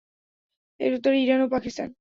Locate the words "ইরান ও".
1.19-1.47